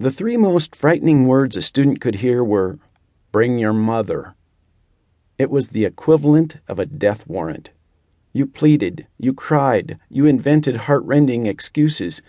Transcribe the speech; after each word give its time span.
The 0.00 0.10
three 0.10 0.38
most 0.38 0.74
frightening 0.74 1.26
words 1.26 1.58
a 1.58 1.60
student 1.60 2.00
could 2.00 2.14
hear 2.14 2.42
were, 2.42 2.78
Bring 3.32 3.58
your 3.58 3.74
mother. 3.74 4.34
It 5.38 5.50
was 5.50 5.68
the 5.68 5.84
equivalent 5.84 6.56
of 6.66 6.78
a 6.78 6.86
death 6.86 7.26
warrant. 7.28 7.68
You 8.32 8.46
pleaded, 8.46 9.06
you 9.18 9.34
cried, 9.34 9.98
you 10.08 10.24
invented 10.24 10.88
heartrending 10.88 11.44
excuses. 11.44 12.22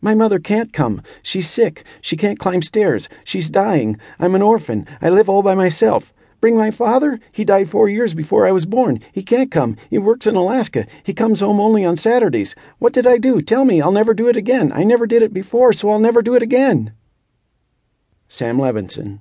My 0.00 0.14
mother 0.14 0.38
can't 0.38 0.72
come. 0.72 1.02
She's 1.20 1.50
sick. 1.50 1.82
She 2.00 2.16
can't 2.16 2.38
climb 2.38 2.62
stairs. 2.62 3.08
She's 3.24 3.50
dying. 3.50 3.98
I'm 4.20 4.36
an 4.36 4.42
orphan. 4.42 4.86
I 5.02 5.10
live 5.10 5.28
all 5.28 5.42
by 5.42 5.56
myself. 5.56 6.14
Bring 6.40 6.56
my 6.56 6.70
father? 6.70 7.18
He 7.32 7.44
died 7.44 7.68
four 7.68 7.88
years 7.88 8.14
before 8.14 8.46
I 8.46 8.52
was 8.52 8.66
born. 8.66 9.00
He 9.10 9.24
can't 9.24 9.50
come. 9.50 9.76
He 9.90 9.98
works 9.98 10.28
in 10.28 10.36
Alaska. 10.36 10.86
He 11.02 11.12
comes 11.12 11.40
home 11.40 11.58
only 11.58 11.84
on 11.84 11.96
Saturdays. 11.96 12.54
What 12.78 12.92
did 12.92 13.04
I 13.04 13.18
do? 13.18 13.40
Tell 13.40 13.64
me. 13.64 13.80
I'll 13.80 13.90
never 13.90 14.14
do 14.14 14.28
it 14.28 14.36
again. 14.36 14.70
I 14.72 14.84
never 14.84 15.08
did 15.08 15.24
it 15.24 15.34
before, 15.34 15.72
so 15.72 15.90
I'll 15.90 15.98
never 15.98 16.22
do 16.22 16.36
it 16.36 16.42
again. 16.44 16.92
Sam 18.28 18.58
Levenson. 18.58 19.20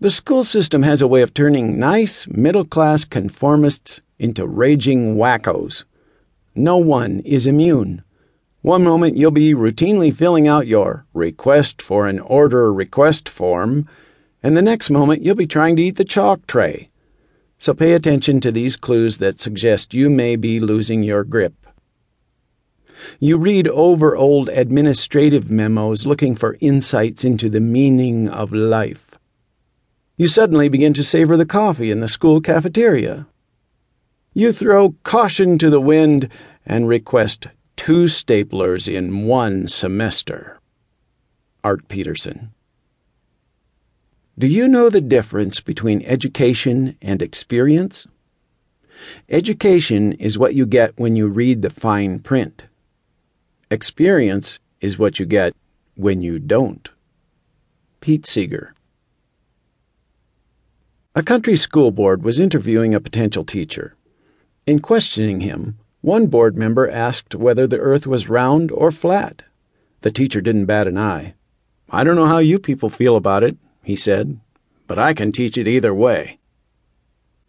The 0.00 0.10
school 0.10 0.44
system 0.44 0.82
has 0.82 1.02
a 1.02 1.06
way 1.06 1.22
of 1.22 1.34
turning 1.34 1.78
nice, 1.78 2.26
middle 2.26 2.64
class 2.64 3.04
conformists 3.04 4.00
into 4.18 4.46
raging 4.46 5.16
wackos. 5.16 5.84
No 6.54 6.78
one 6.78 7.20
is 7.20 7.46
immune. 7.46 8.02
One 8.62 8.82
moment 8.82 9.16
you'll 9.16 9.30
be 9.30 9.54
routinely 9.54 10.14
filling 10.14 10.48
out 10.48 10.66
your 10.66 11.06
request 11.14 11.80
for 11.80 12.06
an 12.06 12.18
order 12.18 12.72
request 12.72 13.28
form, 13.28 13.88
and 14.42 14.56
the 14.56 14.62
next 14.62 14.90
moment 14.90 15.22
you'll 15.22 15.34
be 15.34 15.46
trying 15.46 15.76
to 15.76 15.82
eat 15.82 15.96
the 15.96 16.04
chalk 16.04 16.46
tray. 16.46 16.90
So 17.58 17.74
pay 17.74 17.92
attention 17.92 18.40
to 18.40 18.50
these 18.50 18.76
clues 18.76 19.18
that 19.18 19.38
suggest 19.38 19.92
you 19.92 20.08
may 20.08 20.36
be 20.36 20.60
losing 20.60 21.02
your 21.02 21.24
grip. 21.24 21.66
You 23.18 23.36
read 23.36 23.68
over 23.68 24.16
old 24.16 24.48
administrative 24.48 25.50
memos 25.50 26.06
looking 26.06 26.34
for 26.34 26.56
insights 26.60 27.24
into 27.24 27.48
the 27.48 27.60
meaning 27.60 28.28
of 28.28 28.52
life. 28.52 29.10
You 30.16 30.28
suddenly 30.28 30.68
begin 30.68 30.92
to 30.94 31.04
savor 31.04 31.36
the 31.36 31.46
coffee 31.46 31.90
in 31.90 32.00
the 32.00 32.08
school 32.08 32.40
cafeteria. 32.40 33.26
You 34.34 34.52
throw 34.52 34.94
caution 35.02 35.58
to 35.58 35.70
the 35.70 35.80
wind 35.80 36.28
and 36.66 36.86
request 36.86 37.46
two 37.76 38.04
staplers 38.04 38.92
in 38.92 39.26
one 39.26 39.66
semester. 39.66 40.60
Art 41.64 41.88
Peterson. 41.88 42.52
Do 44.38 44.46
you 44.46 44.68
know 44.68 44.88
the 44.88 45.00
difference 45.00 45.60
between 45.60 46.02
education 46.02 46.96
and 47.02 47.20
experience? 47.20 48.06
Education 49.28 50.12
is 50.12 50.38
what 50.38 50.54
you 50.54 50.66
get 50.66 50.98
when 50.98 51.16
you 51.16 51.26
read 51.26 51.62
the 51.62 51.70
fine 51.70 52.20
print. 52.20 52.64
Experience 53.72 54.58
is 54.80 54.98
what 54.98 55.20
you 55.20 55.26
get 55.26 55.54
when 55.94 56.20
you 56.20 56.40
don't. 56.40 56.90
Pete 58.00 58.26
Seeger. 58.26 58.74
A 61.14 61.22
country 61.22 61.54
school 61.54 61.92
board 61.92 62.24
was 62.24 62.40
interviewing 62.40 62.94
a 62.94 63.00
potential 63.00 63.44
teacher. 63.44 63.94
In 64.66 64.80
questioning 64.80 65.42
him, 65.42 65.78
one 66.00 66.26
board 66.26 66.56
member 66.56 66.90
asked 66.90 67.36
whether 67.36 67.68
the 67.68 67.78
earth 67.78 68.08
was 68.08 68.28
round 68.28 68.72
or 68.72 68.90
flat. 68.90 69.44
The 70.00 70.10
teacher 70.10 70.40
didn't 70.40 70.66
bat 70.66 70.88
an 70.88 70.98
eye. 70.98 71.34
I 71.90 72.02
don't 72.02 72.16
know 72.16 72.26
how 72.26 72.38
you 72.38 72.58
people 72.58 72.90
feel 72.90 73.14
about 73.14 73.44
it, 73.44 73.56
he 73.84 73.94
said, 73.94 74.40
but 74.88 74.98
I 74.98 75.14
can 75.14 75.30
teach 75.30 75.56
it 75.56 75.68
either 75.68 75.94
way. 75.94 76.40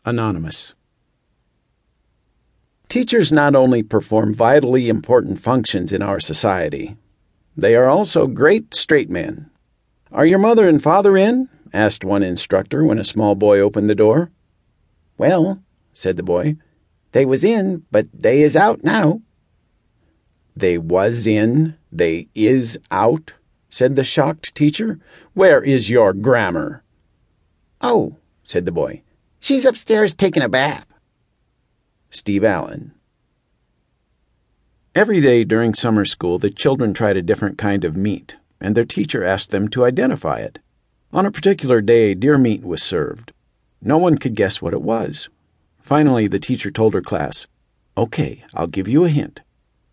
Anonymous. 0.05 0.75
Teachers 2.91 3.31
not 3.31 3.55
only 3.55 3.83
perform 3.83 4.33
vitally 4.33 4.89
important 4.89 5.39
functions 5.39 5.93
in 5.93 6.01
our 6.01 6.19
society, 6.19 6.97
they 7.55 7.73
are 7.73 7.87
also 7.87 8.27
great 8.27 8.73
straight 8.73 9.09
men. 9.09 9.49
Are 10.11 10.25
your 10.25 10.39
mother 10.39 10.67
and 10.67 10.83
father 10.83 11.15
in? 11.15 11.47
asked 11.71 12.03
one 12.03 12.21
instructor 12.21 12.83
when 12.83 12.99
a 12.99 13.05
small 13.05 13.33
boy 13.33 13.61
opened 13.61 13.89
the 13.89 13.95
door. 13.95 14.29
Well, 15.17 15.63
said 15.93 16.17
the 16.17 16.21
boy, 16.21 16.57
they 17.13 17.23
was 17.23 17.45
in, 17.45 17.85
but 17.91 18.07
they 18.13 18.43
is 18.43 18.57
out 18.57 18.83
now. 18.83 19.21
They 20.53 20.77
was 20.77 21.25
in, 21.25 21.77
they 21.93 22.27
is 22.35 22.77
out, 22.91 23.31
said 23.69 23.95
the 23.95 24.03
shocked 24.03 24.53
teacher. 24.53 24.99
Where 25.33 25.63
is 25.63 25.89
your 25.89 26.11
grammar? 26.11 26.83
Oh, 27.79 28.17
said 28.43 28.65
the 28.65 28.71
boy, 28.73 29.03
she's 29.39 29.63
upstairs 29.63 30.13
taking 30.13 30.43
a 30.43 30.49
bath. 30.49 30.90
Steve 32.13 32.43
Allen. 32.43 32.91
Every 34.93 35.21
day 35.21 35.45
during 35.45 35.73
summer 35.73 36.03
school, 36.03 36.37
the 36.37 36.49
children 36.49 36.93
tried 36.93 37.15
a 37.15 37.21
different 37.21 37.57
kind 37.57 37.85
of 37.85 37.95
meat, 37.95 38.35
and 38.59 38.75
their 38.75 38.83
teacher 38.83 39.23
asked 39.23 39.49
them 39.49 39.69
to 39.69 39.85
identify 39.85 40.39
it. 40.39 40.59
On 41.13 41.25
a 41.25 41.31
particular 41.31 41.79
day, 41.79 42.13
deer 42.13 42.37
meat 42.37 42.63
was 42.65 42.83
served. 42.83 43.31
No 43.81 43.97
one 43.97 44.17
could 44.17 44.35
guess 44.35 44.61
what 44.61 44.73
it 44.73 44.81
was. 44.81 45.29
Finally, 45.79 46.27
the 46.27 46.39
teacher 46.39 46.69
told 46.69 46.93
her 46.93 47.01
class, 47.01 47.47
Okay, 47.97 48.43
I'll 48.53 48.67
give 48.67 48.89
you 48.89 49.05
a 49.05 49.09
hint. 49.09 49.39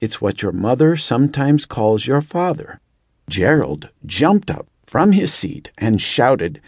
It's 0.01 0.21
what 0.21 0.43
your 0.43 0.53
mother 0.53 0.97
sometimes 0.97 1.67
calls 1.67 2.09
your 2.09 2.21
father. 2.21 2.81
Gerald 3.29 3.91
jumped 4.05 4.51
up 4.51 4.67
from 4.87 5.13
his 5.13 5.33
seat 5.33 5.71
and 5.79 6.03
shouted, 6.03 6.61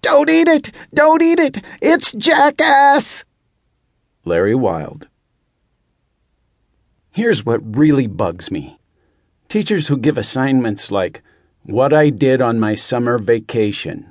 Don't 0.00 0.30
eat 0.30 0.48
it! 0.48 0.72
Don't 0.94 1.20
eat 1.20 1.38
it! 1.38 1.62
It's 1.82 2.12
jackass! 2.12 3.25
Larry 4.28 4.56
Wilde. 4.56 5.06
Here's 7.12 7.46
what 7.46 7.76
really 7.76 8.08
bugs 8.08 8.50
me 8.50 8.80
teachers 9.48 9.86
who 9.86 9.96
give 9.96 10.18
assignments 10.18 10.90
like, 10.90 11.22
What 11.62 11.92
I 11.92 12.10
did 12.10 12.42
on 12.42 12.58
my 12.58 12.74
summer 12.74 13.18
vacation. 13.18 14.10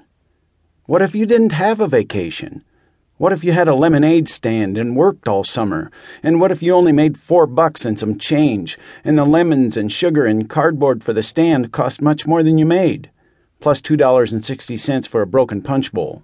What 0.86 1.02
if 1.02 1.16
you 1.16 1.26
didn't 1.26 1.52
have 1.52 1.82
a 1.82 1.88
vacation? 1.90 2.64
What 3.18 3.34
if 3.34 3.44
you 3.44 3.52
had 3.52 3.68
a 3.68 3.76
lemonade 3.76 4.30
stand 4.30 4.78
and 4.78 4.96
worked 4.96 5.28
all 5.28 5.44
summer? 5.44 5.92
And 6.24 6.40
what 6.40 6.52
if 6.52 6.64
you 6.64 6.74
only 6.74 6.94
made 6.94 7.20
four 7.20 7.46
bucks 7.46 7.84
and 7.84 8.00
some 8.00 8.18
change, 8.18 8.80
and 9.04 9.18
the 9.18 9.26
lemons 9.26 9.76
and 9.76 9.92
sugar 9.92 10.24
and 10.24 10.50
cardboard 10.50 11.04
for 11.04 11.12
the 11.12 11.24
stand 11.24 11.74
cost 11.74 12.02
much 12.02 12.26
more 12.26 12.42
than 12.42 12.58
you 12.58 12.66
made, 12.66 13.10
plus 13.60 13.82
$2.60 13.82 15.08
for 15.08 15.22
a 15.22 15.28
broken 15.28 15.62
punch 15.62 15.92
bowl? 15.92 16.24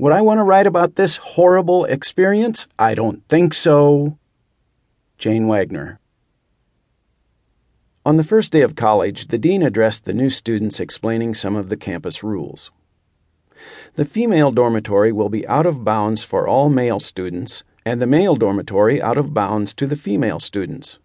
Would 0.00 0.14
I 0.14 0.22
want 0.22 0.38
to 0.38 0.44
write 0.44 0.66
about 0.66 0.94
this 0.94 1.16
horrible 1.16 1.84
experience? 1.84 2.66
I 2.78 2.94
don't 2.94 3.22
think 3.28 3.52
so. 3.52 4.16
Jane 5.18 5.46
Wagner. 5.46 6.00
On 8.06 8.16
the 8.16 8.24
first 8.24 8.50
day 8.50 8.62
of 8.62 8.74
college, 8.74 9.28
the 9.28 9.36
dean 9.36 9.62
addressed 9.62 10.06
the 10.06 10.14
new 10.14 10.30
students 10.30 10.80
explaining 10.80 11.34
some 11.34 11.54
of 11.54 11.68
the 11.68 11.76
campus 11.76 12.22
rules. 12.22 12.70
The 13.96 14.06
female 14.06 14.50
dormitory 14.50 15.12
will 15.12 15.28
be 15.28 15.46
out 15.46 15.66
of 15.66 15.84
bounds 15.84 16.22
for 16.22 16.48
all 16.48 16.70
male 16.70 16.98
students, 16.98 17.62
and 17.84 18.00
the 18.00 18.06
male 18.06 18.36
dormitory 18.36 19.02
out 19.02 19.18
of 19.18 19.34
bounds 19.34 19.74
to 19.74 19.86
the 19.86 19.96
female 19.96 20.40
students. 20.40 20.98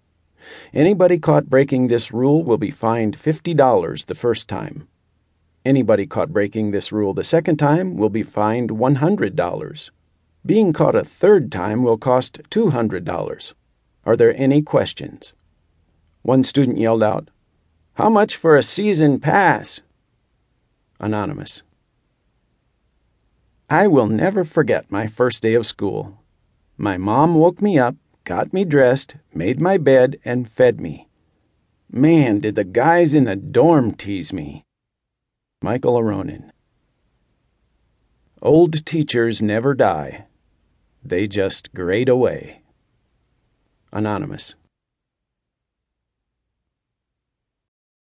Anybody 0.74 1.20
caught 1.20 1.50
breaking 1.50 1.90
this 1.90 2.14
rule 2.14 2.46
will 2.46 2.58
be 2.58 2.72
fined 2.72 3.18
$50 3.18 4.06
the 4.06 4.16
first 4.16 4.48
time. 4.48 4.88
Anybody 5.66 6.06
caught 6.06 6.32
breaking 6.32 6.70
this 6.70 6.92
rule 6.92 7.16
the 7.16 7.24
second 7.24 7.58
time 7.58 7.98
will 7.98 8.10
be 8.10 8.22
fined 8.22 8.70
$100. 8.70 9.90
Being 10.46 10.74
caught 10.74 10.96
a 10.96 11.04
third 11.04 11.52
time 11.52 11.82
will 11.82 11.98
cost 11.98 12.40
$200. 12.52 13.54
Are 14.06 14.16
there 14.16 14.38
any 14.38 14.62
questions? 14.62 15.34
One 16.22 16.44
student 16.44 16.78
yelled 16.78 17.02
out, 17.02 17.30
How 17.94 18.10
much 18.10 18.36
for 18.36 18.56
a 18.56 18.62
season 18.62 19.20
pass? 19.20 19.82
Anonymous. 21.00 21.64
I 23.68 23.88
will 23.88 24.08
never 24.08 24.44
forget 24.44 24.92
my 24.92 25.08
first 25.08 25.42
day 25.42 25.56
of 25.56 25.66
school. 25.66 26.20
My 26.78 26.98
mom 26.98 27.34
woke 27.34 27.60
me 27.60 27.80
up, 27.80 27.96
got 28.24 28.54
me 28.54 28.66
dressed, 28.66 29.16
made 29.34 29.60
my 29.60 29.80
bed, 29.80 30.20
and 30.24 30.48
fed 30.48 30.80
me. 30.80 31.08
Man, 31.92 32.40
did 32.40 32.54
the 32.54 32.64
guys 32.64 33.16
in 33.16 33.24
the 33.24 33.36
dorm 33.36 33.94
tease 33.94 34.32
me. 34.32 34.64
Michael 35.66 35.96
Aronin. 36.00 36.52
Old 38.40 38.86
teachers 38.86 39.42
never 39.42 39.74
die, 39.74 40.28
they 41.04 41.26
just 41.28 41.74
grade 41.74 42.08
away. 42.08 42.62
Anonymous. 43.92 44.54